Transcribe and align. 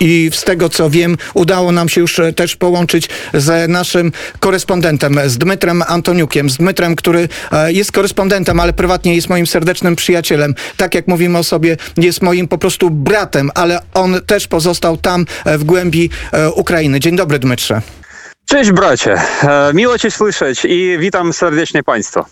i 0.00 0.30
z 0.32 0.44
tego 0.44 0.68
co 0.68 0.90
wiem, 0.90 1.16
udało 1.34 1.72
nam 1.72 1.88
się 1.88 2.00
już 2.00 2.18
e, 2.18 2.32
też 2.32 2.56
połączyć 2.56 3.08
z 3.34 3.70
naszym 3.70 4.12
korespondentem, 4.40 5.20
z 5.26 5.38
Dmytrem 5.38 5.82
Antoniukiem, 5.86 6.50
z 6.50 6.56
Dmytrem, 6.56 6.96
który 6.96 7.28
e, 7.52 7.72
jest 7.72 7.92
korespondentem, 7.92 8.60
ale 8.60 8.72
prywatnie 8.72 9.14
jest 9.14 9.28
moim 9.28 9.46
serdecznym 9.46 9.96
przyjacielem. 9.96 10.54
Tak 10.76 10.94
jak 10.94 11.08
mówimy 11.08 11.38
o 11.38 11.44
sobie, 11.44 11.76
jest 11.96 12.22
moim 12.22 12.48
po 12.48 12.58
prostu 12.58 12.90
bratem, 12.90 13.50
ale 13.54 13.80
on 13.94 14.20
też 14.26 14.48
pozostał 14.48 14.96
tam 14.96 15.26
e, 15.44 15.58
w 15.58 15.64
głębi 15.64 16.10
Ukrainy. 16.54 17.00
Dzień 17.00 17.16
dobry, 17.16 17.38
Dmytrze. 17.38 17.82
Cześć 18.50 18.72
bracie, 18.72 19.14
E, 19.42 19.74
miło 19.74 19.98
Cię 19.98 20.10
słyszeć 20.10 20.64
i 20.64 20.96
witam 20.98 21.32
serdecznie 21.32 21.82
Państwa. 21.82 22.24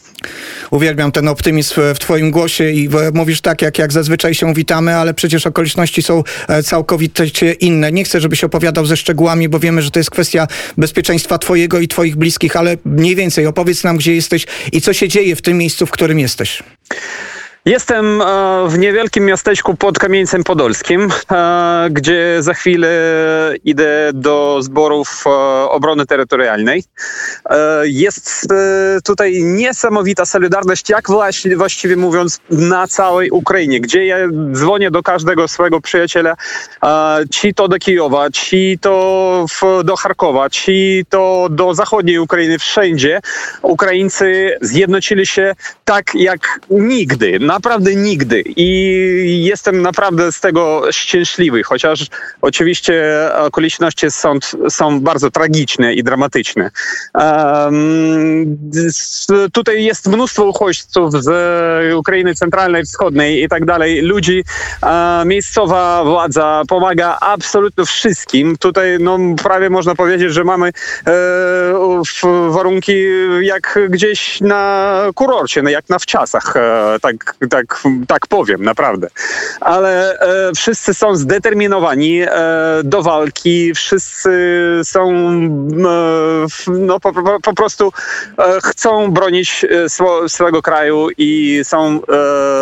Uwielbiam 0.71 1.13
ten 1.13 1.29
optymizm 1.29 1.75
w 1.95 1.99
Twoim 1.99 2.31
głosie 2.31 2.71
i 2.71 2.89
mówisz 3.15 3.41
tak, 3.41 3.63
jak, 3.63 3.79
jak 3.79 3.93
zazwyczaj 3.93 4.35
się 4.35 4.55
witamy, 4.55 4.95
ale 4.95 5.15
przecież 5.15 5.47
okoliczności 5.47 6.03
są 6.03 6.23
e, 6.49 6.63
całkowicie 6.63 7.53
inne. 7.53 7.93
Nie 7.93 8.05
chcę, 8.05 8.21
żebyś 8.21 8.45
opowiadał 8.45 8.87
ze 8.87 8.97
szczegółami, 8.97 9.49
bo 9.49 9.59
wiemy, 9.59 9.83
że 9.83 9.91
to 9.91 10.01
jest 10.01 10.11
kwestia 10.11 10.47
bezpieczeństwa 10.79 11.39
Twojego 11.39 11.81
i 11.81 11.89
Twoich 11.89 12.17
bliskich, 12.17 12.57
ale 12.57 12.77
mniej 12.85 13.17
więcej 13.17 13.47
opowiedz 13.47 13.85
nam, 13.85 13.97
gdzie 13.97 14.15
jesteś 14.15 14.47
i 14.73 14.81
co 14.81 14.93
się 14.93 15.09
dzieje 15.09 15.37
w 15.37 15.43
tym 15.43 15.59
miejscu, 15.59 15.87
w 15.87 15.91
którym 15.91 16.19
jesteś. 16.19 16.63
Jestem 17.69 18.23
e, 18.23 18.25
w 18.69 18.79
niewielkim 18.79 19.25
miasteczku 19.25 19.75
pod 19.75 19.99
Kamieńcem 19.99 20.45
Podolskim, 20.45 21.09
e, 21.33 21.89
gdzie 21.91 22.37
za 22.43 22.55
chwilę 22.55 22.89
idę 23.65 24.11
do 24.15 24.59
zborów 24.63 25.25
e, 25.27 25.31
obrony 25.71 26.07
terytorialnej. 26.07 26.85
Jest 27.85 28.49
tutaj 29.05 29.43
niesamowita 29.45 30.27
solidarność, 30.27 30.91
jak 30.91 31.09
właściwie 31.57 31.97
mówiąc, 31.97 32.41
na 32.51 32.87
całej 32.87 33.31
Ukrainie, 33.31 33.81
gdzie 33.81 34.07
ja 34.07 34.17
dzwonię 34.53 34.91
do 34.91 35.03
każdego 35.03 35.49
swojego 35.49 35.81
przyjaciela, 35.81 36.35
ci 37.31 37.55
to 37.55 37.69
do 37.69 37.79
Kijowa, 37.79 38.31
ci 38.31 38.79
to 38.81 39.47
do 39.85 39.97
Charkowa, 39.97 40.51
ci 40.51 41.05
to 41.09 41.49
do 41.51 41.75
zachodniej 41.75 42.19
Ukrainy, 42.19 42.59
wszędzie 42.59 43.21
Ukraińcy 43.63 44.59
zjednoczyli 44.61 45.27
się 45.27 45.55
tak 45.85 46.15
jak 46.15 46.61
nigdy, 46.71 47.39
naprawdę 47.59 47.95
nigdy. 47.95 48.43
I 48.57 49.45
jestem 49.45 49.83
naprawdę 49.83 50.33
z 50.33 50.41
tego 50.41 50.83
szczęśliwy, 50.93 51.63
chociaż 51.63 52.07
oczywiście 52.43 53.05
okoliczności 53.37 54.11
są, 54.11 54.39
są 54.69 55.01
bardzo 55.01 55.31
tragiczne 55.31 55.95
i 55.95 56.05
dramatyczne. 56.05 56.71
Um, 57.15 58.59
tutaj 59.53 59.85
jest 59.85 60.07
mnóstwo 60.07 60.45
uchodźców 60.45 61.13
z 61.13 61.29
Ukrainy 61.95 62.35
Centralnej, 62.35 62.85
Wschodniej 62.85 63.43
i 63.45 63.49
tak 63.49 63.65
dalej. 63.65 64.01
Ludzi, 64.01 64.45
miejscowa 65.27 66.05
władza 66.05 66.63
pomaga 66.69 67.19
absolutnie 67.21 67.85
wszystkim. 67.85 68.57
Tutaj 68.57 68.97
no, 69.01 69.19
prawie 69.43 69.71
można 69.71 69.95
powiedzieć, 69.95 70.33
że 70.33 70.45
mamy 70.45 70.69
e, 70.69 71.13
warunki 72.51 72.93
jak 73.41 73.79
gdzieś 73.89 74.41
na 74.41 74.95
kurorcie, 75.15 75.63
no, 75.63 75.71
jak 75.71 75.89
na 75.89 75.99
wczasach, 75.99 76.57
e, 76.57 76.97
tak, 77.03 77.35
tak, 77.49 77.83
tak 78.07 78.27
powiem, 78.27 78.65
naprawdę. 78.65 79.09
Ale 79.61 80.21
e, 80.21 80.53
wszyscy 80.57 80.95
są 80.95 81.17
zdeterminowani 81.17 82.23
e, 82.23 82.29
do 82.85 83.03
walki, 83.03 83.75
wszyscy 83.75 84.31
są 84.85 85.11
e, 85.15 86.47
no, 86.67 87.01
po, 87.01 87.13
po, 87.13 87.41
po 87.41 87.55
prostu 87.55 87.93
e, 88.39 88.59
chcą 88.65 89.11
bronić 89.11 89.65
e, 89.65 89.89
swo, 89.89 90.29
swojego 90.29 90.63
kraju 90.63 91.09
i 91.19 91.61
są 91.65 92.01
e, 92.01 92.01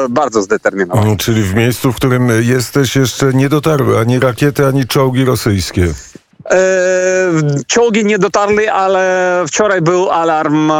bardzo 0.08 0.42
zdeterminowani. 0.42 1.06
Mm, 1.06 1.16
Czyli 1.16 1.42
w 1.42 1.54
miejscu, 1.54 1.92
w 1.92 1.96
którym 1.96 2.28
jesteś, 2.42 2.96
jeszcze 2.96 3.32
nie 3.32 3.48
dotarły 3.48 3.98
ani 3.98 4.20
rakiety, 4.20 4.66
ani 4.66 4.86
czołgi 4.86 5.24
rosyjskie. 5.24 5.86
Czołgi 7.66 8.04
nie 8.04 8.18
dotarli, 8.18 8.68
ale 8.68 9.44
wczoraj 9.48 9.80
był 9.80 10.10
alarm 10.10 10.70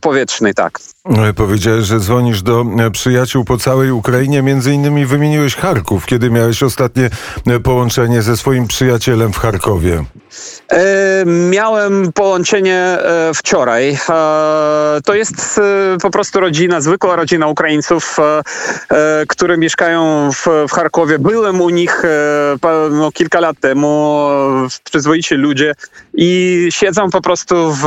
powietrzny, 0.00 0.54
tak. 0.54 0.78
E, 1.04 1.32
Powiedziałeś, 1.32 1.84
że 1.84 2.00
dzwonisz 2.00 2.42
do 2.42 2.64
e, 2.78 2.90
przyjaciół 2.90 3.44
po 3.44 3.56
całej 3.56 3.90
Ukrainie. 3.90 4.42
Między 4.42 4.72
innymi 4.72 5.06
wymieniłeś 5.06 5.56
Charków, 5.56 6.06
kiedy 6.06 6.30
miałeś 6.30 6.62
ostatnie 6.62 7.10
e, 7.46 7.60
połączenie 7.60 8.22
ze 8.22 8.36
swoim 8.36 8.66
przyjacielem 8.66 9.32
w 9.32 9.38
Charkowie. 9.38 10.04
E, 10.72 11.24
miałem 11.26 12.12
połączenie 12.12 12.98
wczoraj. 13.34 13.98
E, 14.08 15.00
to 15.04 15.14
jest 15.14 15.60
po 16.02 16.10
prostu 16.10 16.40
rodzina, 16.40 16.80
zwykła 16.80 17.16
rodzina 17.16 17.46
Ukraińców, 17.46 18.16
e, 18.90 19.24
które 19.28 19.58
mieszkają 19.58 20.30
w, 20.32 20.46
w 20.68 20.72
Charkowie. 20.72 21.18
Byłem 21.18 21.60
u 21.60 21.70
nich 21.70 22.02
no, 22.90 23.12
kilka 23.12 23.40
lat 23.40 23.60
temu, 23.60 24.28
przyzwoici 24.84 25.34
ludzie 25.34 25.74
i 26.14 26.66
siedzą 26.70 27.10
po 27.10 27.20
prostu 27.20 27.72
w 27.72 27.86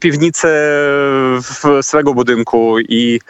piwnicy 0.00 0.48
w 1.42 1.78
swego 1.82 2.14
budynku 2.14 2.47
i 2.88 3.20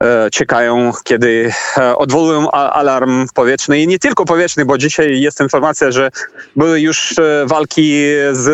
e, 0.00 0.30
czekają, 0.30 0.92
kiedy 1.04 1.52
e, 1.76 1.96
odwołują 1.96 2.50
alarm 2.50 3.26
powietrzny. 3.34 3.78
I 3.78 3.86
nie 3.86 3.98
tylko 3.98 4.24
powietrzny, 4.24 4.64
bo 4.64 4.78
dzisiaj 4.78 5.20
jest 5.20 5.40
informacja, 5.40 5.90
że 5.90 6.10
były 6.56 6.80
już 6.80 7.18
e, 7.18 7.46
walki 7.46 8.02
z 8.32 8.46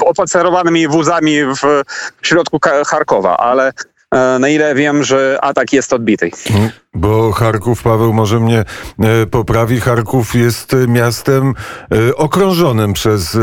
opacerowanymi 0.00 0.88
wózami 0.88 1.36
w 1.44 1.84
środku 2.22 2.58
Charkowa, 2.86 3.36
ale 3.36 3.72
na 4.40 4.48
ile 4.48 4.74
wiem, 4.74 5.04
że 5.04 5.38
atak 5.42 5.72
jest 5.72 5.92
odbity. 5.92 6.30
Mm, 6.50 6.70
Bo 6.98 7.32
Charków, 7.32 7.82
Paweł 7.82 8.12
może 8.12 8.40
mnie 8.40 8.64
e, 8.98 9.26
poprawi, 9.26 9.80
Charków 9.80 10.34
jest 10.34 10.74
e, 10.74 10.88
miastem 10.88 11.54
e, 11.92 12.16
okrążonym 12.16 12.92
przez 12.92 13.38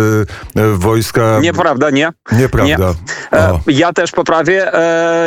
wojska... 0.76 1.40
Nieprawda, 1.42 1.90
nie? 1.90 2.10
Nieprawda. 2.32 2.94
E, 3.34 3.52
O. 3.52 3.60
Ja 3.68 3.94
też 3.94 4.12
poprawię. 4.12 4.72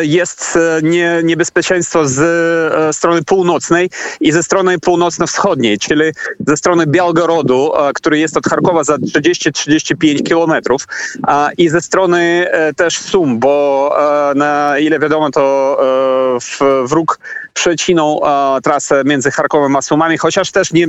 Jest 0.01 0.59
nie, 0.83 1.21
niebezpieczeństwo 1.25 2.09
z 2.09 2.97
strony 2.97 3.25
północnej 3.25 3.91
i 4.21 4.33
ze 4.33 4.43
strony 4.43 4.79
północno-wschodniej, 4.79 5.79
czyli 5.79 6.03
ze 6.47 6.57
strony 6.57 6.87
Białgorodu, 6.87 7.73
który 7.95 8.19
jest 8.19 8.37
od 8.37 8.47
Charkowa 8.47 8.85
za 8.85 8.97
30-35 8.97 10.23
kilometrów 10.23 10.87
a 11.23 11.51
i 11.59 11.69
ze 11.69 11.81
strony 11.81 12.47
też 12.77 12.99
Sum, 12.99 13.39
bo 13.39 13.95
na 14.35 14.79
ile 14.79 14.99
wiadomo 14.99 15.31
to 15.31 15.77
wróg 16.85 17.19
przecinął 17.53 18.18
e, 18.27 18.61
trasę 18.61 19.03
między 19.05 19.31
Charkowem 19.31 19.77
a 19.77 19.83
Sumami, 19.83 20.19
chociaż 20.19 20.51
też 20.51 20.73
nie, 20.73 20.87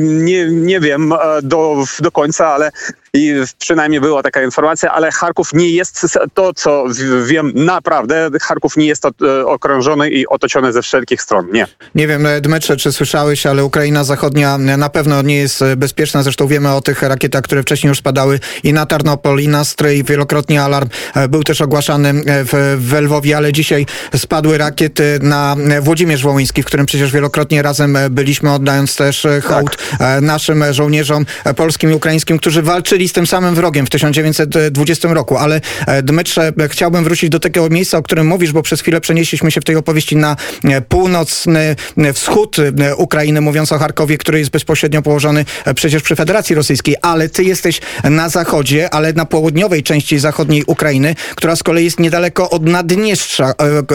nie, 0.00 0.46
nie 0.50 0.80
wiem 0.80 1.12
e, 1.12 1.16
do, 1.42 1.84
do 2.00 2.12
końca, 2.12 2.48
ale 2.48 2.70
i 3.14 3.34
przynajmniej 3.58 4.00
była 4.00 4.22
taka 4.22 4.42
informacja, 4.42 4.92
ale 4.92 5.12
Charków 5.12 5.52
nie 5.52 5.70
jest 5.70 6.18
to, 6.34 6.52
co 6.54 6.84
wiem 7.26 7.52
naprawdę. 7.54 8.30
Charków 8.42 8.76
nie 8.76 8.86
jest 8.86 9.06
okrążony 9.46 10.10
i 10.10 10.26
otoczony 10.26 10.72
ze 10.72 10.82
wszelkich 10.82 11.22
stron. 11.22 11.46
Nie. 11.52 11.66
Nie 11.94 12.06
wiem, 12.06 12.26
e, 12.26 12.40
Dmetrze, 12.40 12.76
czy 12.76 12.92
słyszałeś, 12.92 13.46
ale 13.46 13.64
Ukraina 13.64 14.04
Zachodnia 14.04 14.54
e, 14.54 14.58
na 14.58 14.88
pewno 14.88 15.22
nie 15.22 15.36
jest 15.36 15.62
e, 15.62 15.76
bezpieczna. 15.76 16.22
Zresztą 16.22 16.46
wiemy 16.46 16.72
o 16.72 16.80
tych 16.80 17.02
rakietach, 17.02 17.42
które 17.42 17.62
wcześniej 17.62 17.88
już 17.88 17.98
spadały 17.98 18.40
i 18.64 18.72
na 18.72 18.86
Tarnopol, 18.86 19.40
i 19.40 19.48
na 19.48 19.64
Stryj. 19.64 20.04
Wielokrotnie 20.04 20.62
alarm 20.62 20.88
był 21.28 21.42
też 21.44 21.60
ogłaszany 21.60 22.12
w, 22.26 22.78
w 22.80 23.00
Lwowie, 23.00 23.36
ale 23.36 23.52
dzisiaj 23.52 23.86
spadły 24.16 24.58
rakiety 24.58 25.18
na 25.22 25.56
Włodzimierz 25.80 26.22
Wołyński, 26.22 26.62
w 26.62 26.66
którym 26.66 26.86
przecież 26.86 27.12
wielokrotnie 27.12 27.62
razem 27.62 27.98
byliśmy, 28.10 28.52
oddając 28.52 28.96
też 28.96 29.26
hołd 29.44 29.76
e, 30.00 30.20
naszym 30.20 30.64
żołnierzom 30.70 31.26
polskim 31.56 31.90
i 31.90 31.94
ukraińskim, 31.94 32.38
którzy 32.38 32.62
walczyli 32.62 32.99
z 33.08 33.12
tym 33.12 33.26
samym 33.26 33.54
wrogiem 33.54 33.86
w 33.86 33.90
1920 33.90 35.14
roku. 35.14 35.36
Ale 35.36 35.60
e, 35.86 36.02
Dmytrze, 36.02 36.52
e, 36.60 36.68
chciałbym 36.68 37.04
wrócić 37.04 37.30
do 37.30 37.40
takiego 37.40 37.68
miejsca, 37.68 37.98
o 37.98 38.02
którym 38.02 38.26
mówisz, 38.26 38.52
bo 38.52 38.62
przez 38.62 38.80
chwilę 38.80 39.00
przenieśliśmy 39.00 39.50
się 39.50 39.60
w 39.60 39.64
tej 39.64 39.76
opowieści 39.76 40.16
na 40.16 40.36
e, 40.64 40.80
północny 40.80 41.76
wschód 42.14 42.56
Ukrainy, 42.96 43.40
mówiąc 43.40 43.72
o 43.72 43.78
Charkowie, 43.78 44.18
który 44.18 44.38
jest 44.38 44.50
bezpośrednio 44.50 45.02
położony 45.02 45.44
przecież 45.74 46.02
przy 46.02 46.16
Federacji 46.16 46.54
Rosyjskiej, 46.54 46.96
ale 47.02 47.28
ty 47.28 47.44
jesteś 47.44 47.80
na 48.04 48.28
zachodzie, 48.28 48.94
ale 48.94 49.12
na 49.12 49.24
południowej 49.24 49.82
części 49.82 50.18
zachodniej 50.18 50.64
Ukrainy, 50.66 51.14
która 51.34 51.56
z 51.56 51.62
kolei 51.62 51.84
jest 51.84 52.00
niedaleko 52.00 52.50
od 52.50 52.64
Naddniestrza 52.64 53.54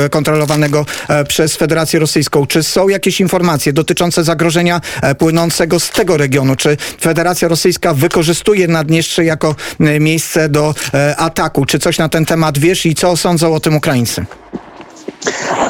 kontrolowanego 0.10 0.86
przez 1.28 1.56
Federację 1.56 2.00
Rosyjską. 2.00 2.48
Czy 2.48 2.64
są 2.64 2.90
jakieś 2.90 3.20
informacje 3.22 3.74
dotyczące 3.74 4.24
zagrożenia 4.24 4.82
płynącego 5.18 5.80
z 5.80 5.90
tego 5.90 6.18
regionu? 6.18 6.56
Czy 6.56 6.78
Federacja 7.02 7.48
Rosyjska 7.48 7.94
wykorzystuje 7.94 8.68
Naddniestrze 8.68 8.95
jako 9.24 9.56
e, 9.80 10.00
miejsce 10.00 10.50
do 10.50 10.76
e, 10.94 11.16
ataku? 11.16 11.66
Czy 11.66 11.80
coś 11.80 11.98
na 11.98 12.10
ten 12.10 12.26
temat 12.26 12.58
wiesz 12.58 12.86
i 12.86 12.96
co 12.96 13.18
sądzą 13.18 13.56
o 13.56 13.60
tym 13.60 13.76
Ukraińcy? 13.76 14.26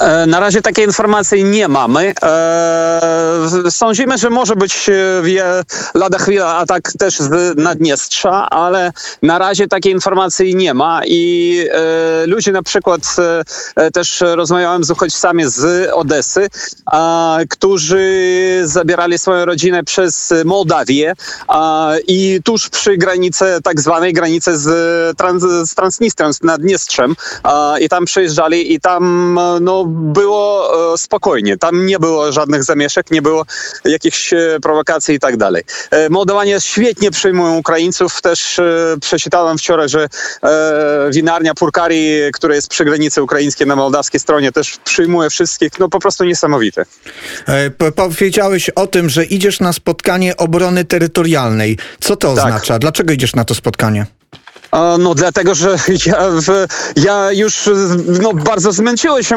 E, 0.06 0.26
Na 0.26 0.40
razie 0.40 0.62
takiej 0.62 0.86
informacji 0.86 1.44
nie 1.44 1.68
mamy. 1.68 2.14
E, 2.24 3.02
Sądzimy, 3.70 4.18
że 4.18 4.30
może 4.30 4.56
być 4.56 4.90
e, 4.90 5.64
lada 5.94 6.18
chwila 6.18 6.56
atak 6.56 6.92
też 7.00 7.20
z 7.20 7.58
Naddniestrza, 7.58 8.50
ale 8.50 8.92
na 9.22 9.38
razie 9.40 9.68
takiej 9.68 9.94
informacji 9.94 10.56
nie 10.56 10.74
ma 10.74 11.02
i 11.06 11.68
ludzie 12.28 12.52
na 12.52 12.64
przykład 12.64 13.02
też 13.94 14.24
rozmawiałem 14.36 14.84
z 14.84 14.92
uchodźcami 14.92 15.44
z 15.46 15.90
Odesy, 15.94 16.48
którzy 17.50 18.62
zabierali 18.64 19.20
swoją 19.20 19.46
rodzinę 19.46 19.84
przez 19.84 20.34
Mołdawię 20.46 21.14
i 22.08 22.40
tuż 22.44 22.70
przy 22.70 22.98
granicy, 22.98 23.46
tak 23.64 23.82
zwanej 23.82 24.14
granicy 24.14 24.58
z, 24.58 24.68
trans, 25.18 25.44
z 25.44 25.76
Transnistrią, 25.76 26.34
z 26.34 26.44
Naddniestrzem 26.44 27.16
i 27.82 27.90
tam 27.90 28.06
przyjeżdżali 28.06 28.74
i 28.74 28.80
tam 28.80 29.34
no, 29.62 29.86
było 29.96 30.72
e, 30.94 30.98
spokojnie. 30.98 31.58
Tam 31.58 31.86
nie 31.86 32.00
było 32.00 32.32
żadnych 32.32 32.64
zamieszek, 32.64 33.12
nie 33.12 33.22
było 33.22 33.46
jakichś 33.86 34.34
e, 34.34 34.60
prowokacji 34.62 35.16
i 35.16 35.20
tak 35.20 35.38
dalej. 35.38 35.64
E, 35.92 36.10
Mołdawanie 36.10 36.62
świetnie 36.62 37.12
przyjmują 37.12 37.58
Ukraińców. 37.58 38.22
Też 38.22 38.62
przeczytałem 39.02 39.58
wczoraj, 39.58 39.90
że 39.90 40.08
winarnia 41.12 41.54
Purkari, 41.54 42.10
która 42.34 42.56
jest 42.56 42.68
przy 42.68 42.86
granicy 42.86 43.24
ukraińskiej 43.24 43.68
na 43.68 43.76
mołdawskiej 43.76 44.20
stronie, 44.20 44.52
też 44.52 44.78
przyjmuje 44.84 45.30
wszystkich. 45.30 45.80
No 45.80 45.90
po 45.90 46.00
prostu 46.00 46.24
niesamowite. 46.24 46.86
Powiedziałeś 47.96 48.70
o 48.70 48.88
tym, 48.88 49.10
że 49.10 49.26
idziesz 49.26 49.60
na 49.60 49.74
spotkanie 49.74 50.38
obrony 50.38 50.86
terytorialnej. 50.86 51.78
Co 52.00 52.16
to 52.16 52.36
Tak. 52.36 52.46
oznacza? 52.46 52.80
Dlaczego 52.80 53.14
idziesz 53.14 53.36
na 53.36 53.46
to 53.46 53.56
spotkanie? 53.56 54.06
No 55.00 55.16
dlatego, 55.16 55.56
że 55.56 55.78
ja, 56.06 56.30
ja 56.96 57.32
już 57.32 57.70
no, 58.22 58.34
bardzo 58.34 58.72
zmęczyłem 58.72 59.24
się 59.24 59.36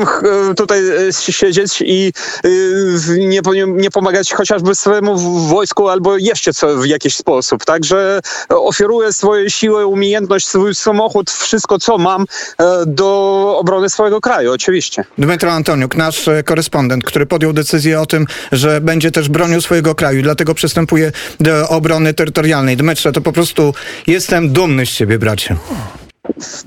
tutaj 0.56 0.80
e, 1.08 1.12
siedzieć 1.12 1.82
i 1.86 2.12
y, 2.44 3.18
nie, 3.18 3.40
nie 3.66 3.90
pomagać 3.90 4.32
chociażby 4.32 4.74
swojemu 4.74 5.18
wojsku 5.48 5.88
albo 5.88 6.16
jeszcze 6.16 6.52
co 6.52 6.76
w 6.76 6.86
jakiś 6.86 7.16
sposób. 7.16 7.64
Także 7.64 8.20
oferuję 8.48 9.12
swoje 9.12 9.50
siły, 9.50 9.86
umiejętność, 9.86 10.46
swój 10.46 10.74
samochód, 10.74 11.30
wszystko 11.30 11.78
co 11.78 11.98
mam 11.98 12.22
e, 12.22 12.64
do 12.86 13.56
obrony 13.58 13.90
swojego 13.90 14.20
kraju, 14.20 14.52
oczywiście. 14.52 15.04
Dmytro 15.18 15.52
Antoniuk, 15.52 15.96
nasz 15.96 16.28
e, 16.28 16.42
korespondent, 16.42 17.04
który 17.04 17.26
podjął 17.26 17.52
decyzję 17.52 18.00
o 18.00 18.06
tym, 18.06 18.26
że 18.52 18.80
będzie 18.80 19.10
też 19.10 19.28
bronił 19.28 19.60
swojego 19.60 19.94
kraju, 19.94 20.22
dlatego 20.22 20.54
przystępuje 20.54 21.12
do 21.40 21.68
obrony 21.68 22.14
terytorialnej. 22.14 22.76
Dmytrze, 22.76 23.12
to 23.12 23.20
po 23.20 23.32
prostu 23.32 23.74
jestem 24.06 24.52
dumny 24.52 24.86
z 24.86 24.90
ciebie, 24.90 25.18
bracie. 25.28 25.56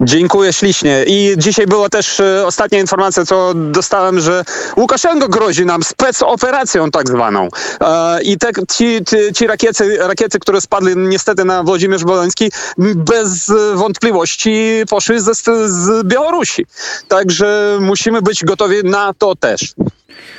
Dziękuję 0.01 0.53
ślicznie. 0.53 1.03
I 1.07 1.33
dzisiaj 1.37 1.67
była 1.67 1.89
też 1.89 2.19
e, 2.19 2.45
ostatnia 2.45 2.79
informacja, 2.79 3.25
co 3.25 3.53
dostałem, 3.53 4.19
że 4.19 4.43
Łukaszenko 4.77 5.29
grozi 5.29 5.65
nam 5.65 5.83
specoperacją 5.83 6.91
tak 6.91 7.07
zwaną. 7.07 7.47
E, 7.81 8.21
I 8.23 8.37
te, 8.37 8.47
ci, 8.71 8.99
ci, 9.09 9.33
ci 9.33 9.47
rakiety, 9.47 9.97
rakiety, 9.97 10.39
które 10.39 10.61
spadły 10.61 10.93
niestety 10.95 11.45
na 11.45 11.63
Włodzimierz 11.63 12.03
Woleński, 12.03 12.51
m, 12.79 12.93
bez 12.95 13.51
wątpliwości 13.75 14.83
poszły 14.89 15.21
ze, 15.21 15.33
z 15.67 16.07
Białorusi. 16.07 16.65
Także 17.07 17.77
musimy 17.81 18.21
być 18.21 18.43
gotowi 18.43 18.83
na 18.83 19.13
to 19.17 19.35
też. 19.35 19.73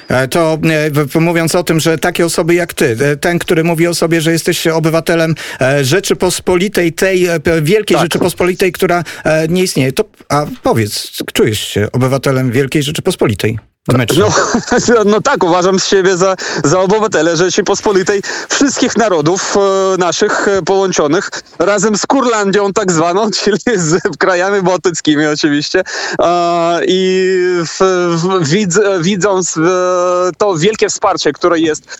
E, 0.08 0.29
To 0.29 0.58
mówiąc 1.20 1.55
o 1.55 1.65
tym, 1.65 1.81
że 1.81 1.99
takie 1.99 2.26
osoby 2.26 2.55
jak 2.55 2.75
ty, 2.75 2.97
ten, 3.20 3.38
który 3.38 3.65
mówi 3.65 3.87
o 3.87 3.94
sobie, 3.94 4.20
że 4.20 4.32
jesteś 4.32 4.67
obywatelem 4.67 5.35
Rzeczypospolitej, 5.82 6.93
tej 6.93 7.29
wielkiej 7.62 7.97
Tak. 7.97 8.05
Rzeczypospolitej, 8.05 8.73
która 8.73 9.02
nie 9.49 9.63
istnieje, 9.63 9.93
to 9.93 10.05
a 10.29 10.47
powiedz, 10.63 11.13
czujesz 11.33 11.69
się 11.69 11.89
obywatelem 11.93 12.51
Wielkiej 12.51 12.83
Rzeczypospolitej? 12.83 13.59
No, 13.88 14.29
no 15.12 15.20
tak, 15.20 15.44
uważam 15.44 15.79
siebie 15.79 16.17
za, 16.17 16.37
za 16.64 16.81
obywatele 16.81 17.37
Rzeczypospolitej 17.37 18.23
wszystkich 18.49 18.96
narodów 18.96 19.56
e, 19.56 19.96
naszych 19.99 20.49
e, 20.49 20.62
połączonych 20.62 21.31
razem 21.58 21.99
z 21.99 22.06
Kurlandią 22.06 22.73
tak 22.73 22.93
zwaną, 22.93 23.31
czyli 23.44 23.58
z 23.76 24.17
krajami 24.19 24.62
bałtyckimi 24.62 25.26
oczywiście. 25.26 25.84
E, 26.19 26.81
I 26.87 27.29
w, 27.67 27.79
w, 28.17 28.49
widz, 28.49 28.81
widząc 29.00 29.56
e, 29.56 29.61
to 30.38 30.56
wielkie 30.56 30.88
wsparcie, 30.88 31.32
które 31.32 31.61
jest, 31.61 31.99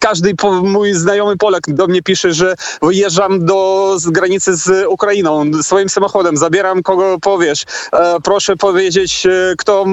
każdy 0.00 0.34
po, 0.34 0.52
mój 0.52 0.92
znajomy 0.94 1.36
Polak 1.36 1.62
do 1.68 1.86
mnie 1.86 2.02
pisze, 2.02 2.32
że 2.32 2.54
wyjeżdżam 2.82 3.44
do 3.44 3.94
z 3.98 4.10
granicy 4.10 4.56
z 4.56 4.86
Ukrainą 4.88 5.44
swoim 5.62 5.88
samochodem, 5.88 6.36
zabieram 6.36 6.82
kogo 6.82 7.18
powiesz, 7.20 7.64
e, 7.92 8.16
proszę 8.24 8.56
powiedzieć, 8.56 9.26
kto, 9.58 9.84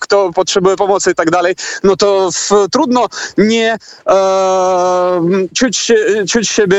kto 0.00 0.32
potrzebuje 0.32 0.76
pomocy 0.76 1.10
i 1.10 1.14
tak 1.14 1.30
dalej, 1.30 1.54
no 1.82 1.96
to 1.96 2.30
w, 2.32 2.50
trudno 2.72 3.06
nie 3.38 3.78
e, 4.06 4.18
czuć, 5.54 5.92
czuć 6.30 6.48
siebie 6.48 6.78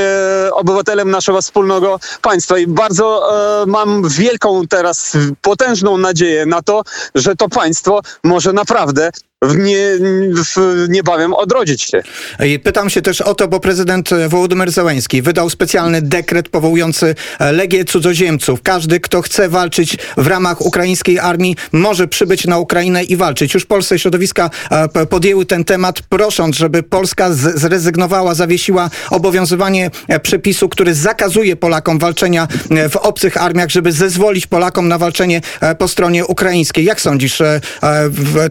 obywatelem 0.52 1.12
naszego 1.12 1.42
wspólnego 1.42 2.00
państwa. 2.22 2.58
I 2.58 2.68
bardzo 2.68 3.30
e, 3.62 3.66
mam 3.66 4.10
wielką 4.10 4.68
teraz, 4.70 5.18
potężną 5.42 5.98
nadzieję 5.98 6.46
na 6.46 6.62
to, 6.62 6.82
że 7.16 7.36
to 7.36 7.50
państwo 7.50 8.02
może 8.24 8.54
naprawdę 8.54 9.12
w 9.44 9.58
nie, 9.58 9.78
w 10.56 10.86
niebawem 10.90 11.34
odrodzić 11.34 11.82
się. 11.82 12.02
Pytam 12.64 12.90
się 12.90 13.02
też 13.02 13.22
o 13.22 13.36
to, 13.36 13.48
bo 13.48 13.60
prezydent 13.60 14.10
Wołodymyr 14.28 14.72
Zełenski 14.72 15.22
wydał 15.22 15.50
specjalny 15.50 16.02
dekret 16.02 16.50
powołujący 16.50 17.16
Legię 17.40 17.86
Cudzoziemców. 17.86 18.62
Każdy, 18.62 19.00
kto 19.00 19.22
chce 19.22 19.50
walczyć 19.50 19.98
w 20.18 20.28
ramach 20.28 20.62
ukraińskiej 20.62 21.20
armii, 21.20 21.56
może 21.72 22.08
przybyć 22.08 22.48
na 22.48 22.58
Ukrainę 22.58 23.04
i 23.04 23.16
walczyć. 23.16 23.54
Już 23.54 23.66
polskie 23.66 24.00
środowiska 24.00 24.50
e, 24.72 25.06
podjęły 25.06 25.46
ten 25.46 25.64
temat, 25.66 26.02
prosząc, 26.02 26.56
żeby 26.56 26.84
Polska 26.84 27.34
zrezygnowała, 27.34 28.36
zawiesiła 28.36 28.90
obowiązywanie 29.10 29.92
e, 30.08 30.20
przepisu, 30.20 30.70
który 30.70 30.94
zakazuje 30.94 31.56
Polakom 31.56 32.00
walczenia 32.00 32.48
e, 32.72 32.90
w 32.90 32.96
obcych 32.96 33.38
armiach, 33.44 33.70
żeby 33.70 33.92
zezwolić 33.92 34.48
Polakom 34.48 34.88
na 34.88 34.98
walczenie 34.98 35.42
po 35.78 35.88
stronie 35.88 36.26
ukraińskiej. 36.26 36.86
Jak 36.86 37.02
sądzisz, 37.02 37.42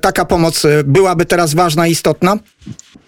taka 0.01 0.25
pomoc 0.25 0.67
byłaby 0.85 1.27
teraz 1.27 1.55
ważna 1.55 1.87
i 1.87 1.91
istotna? 1.91 2.37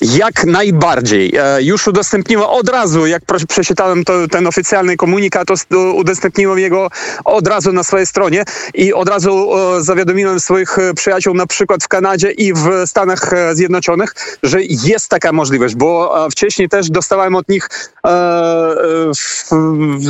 Jak 0.01 0.45
najbardziej. 0.45 1.33
E, 1.37 1.63
Już 1.63 1.87
udostępniłem 1.89 2.45
od 2.45 2.69
razu, 2.69 3.07
jak 3.07 3.23
przeczytałem 3.49 4.05
to, 4.05 4.29
ten 4.29 4.47
oficjalny 4.47 4.97
komunikat, 4.97 5.49
udostępniłem 5.95 6.59
jego 6.59 6.89
od 7.25 7.49
razu 7.49 7.73
na 7.73 7.85
swojej 7.85 8.07
stronie 8.07 8.45
i 8.75 8.93
od 8.95 9.09
razu 9.09 9.51
e, 9.57 9.83
zawiadomiłem 9.83 10.41
swoich 10.41 10.79
e, 10.79 10.95
przyjaciół 10.95 11.35
na 11.35 11.47
przykład 11.47 11.85
w 11.85 11.89
Kanadzie 11.89 12.31
i 12.31 12.53
w 12.53 12.69
Stanach 12.87 13.31
Zjednoczonych, 13.53 14.15
że 14.43 14.59
jest 14.63 15.09
taka 15.09 15.33
możliwość, 15.33 15.75
bo 15.75 16.15
wcześniej 16.31 16.69
też 16.69 16.91
dostałem 16.91 17.35
od 17.35 17.49
nich 17.49 17.69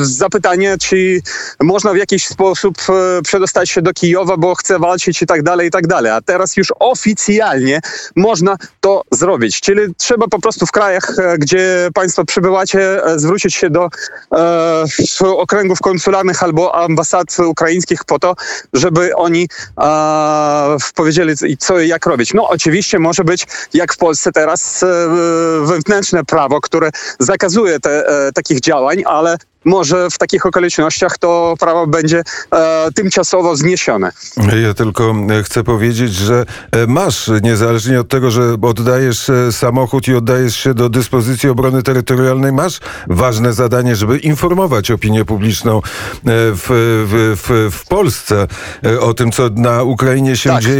zapytanie, 0.02 0.76
czy 0.80 1.20
można 1.60 1.92
w 1.92 1.96
jakiś 1.96 2.26
sposób 2.26 2.76
przedostać 3.24 3.70
się 3.70 3.82
do 3.82 3.92
Kijowa, 3.92 4.36
bo 4.36 4.54
chcę 4.54 4.78
walczyć 4.78 5.22
i 5.22 5.26
tak 5.26 5.42
dalej, 5.42 5.68
i 5.68 5.70
tak 5.70 5.86
dalej. 5.86 6.12
A 6.12 6.20
teraz 6.20 6.56
już 6.56 6.68
oficjalnie 6.78 7.80
można 8.16 8.56
to 8.80 9.02
zrobić. 9.12 9.37
Czyli 9.62 9.94
trzeba 9.96 10.28
po 10.28 10.40
prostu 10.40 10.66
w 10.66 10.72
krajach, 10.72 11.18
e, 11.18 11.38
gdzie 11.38 11.88
państwo 11.94 12.24
przybywacie, 12.24 13.04
e, 13.04 13.18
zwrócić 13.18 13.54
się 13.54 13.70
do 13.70 13.88
e, 14.34 14.84
okręgów 15.36 15.80
konsularnych 15.80 16.42
albo 16.42 16.74
ambasad 16.74 17.38
ukraińskich 17.38 18.04
po 18.04 18.18
to, 18.18 18.34
żeby 18.72 19.16
oni 19.16 19.48
e, 19.80 20.76
powiedzieli 20.94 21.34
co 21.58 21.80
i 21.80 21.88
jak 21.88 22.06
robić. 22.06 22.34
No 22.34 22.48
oczywiście 22.48 22.98
może 22.98 23.24
być, 23.24 23.46
jak 23.74 23.92
w 23.92 23.96
Polsce 23.96 24.32
teraz, 24.32 24.82
e, 24.82 24.86
wewnętrzne 25.66 26.24
prawo, 26.24 26.60
które 26.60 26.90
zakazuje 27.18 27.80
te, 27.80 28.08
e, 28.08 28.32
takich 28.32 28.60
działań, 28.60 29.02
ale 29.06 29.36
może 29.68 30.10
w 30.10 30.18
takich 30.18 30.46
okolicznościach 30.46 31.18
to 31.18 31.54
prawo 31.60 31.86
będzie 31.86 32.22
e, 32.52 32.88
tymczasowo 32.94 33.56
zniesione. 33.56 34.12
Ja 34.62 34.74
tylko 34.74 35.14
e, 35.30 35.42
chcę 35.42 35.64
powiedzieć, 35.64 36.14
że 36.14 36.46
e, 36.72 36.86
masz, 36.86 37.30
niezależnie 37.42 38.00
od 38.00 38.08
tego, 38.08 38.30
że 38.30 38.56
oddajesz 38.62 39.30
e, 39.30 39.52
samochód 39.52 40.08
i 40.08 40.14
oddajesz 40.14 40.56
się 40.56 40.74
do 40.74 40.88
dyspozycji 40.88 41.48
obrony 41.48 41.82
terytorialnej, 41.82 42.52
masz 42.52 42.80
ważne 43.06 43.52
zadanie, 43.52 43.96
żeby 43.96 44.18
informować 44.18 44.90
opinię 44.90 45.24
publiczną 45.24 45.80
w, 46.24 46.68
w, 47.08 47.36
w, 47.42 47.76
w 47.76 47.86
Polsce 47.86 48.46
o 49.00 49.14
tym, 49.14 49.32
co 49.32 49.48
na 49.48 49.82
Ukrainie 49.82 50.36
się 50.36 50.50
Tak. 50.50 50.62
dzieje. 50.62 50.78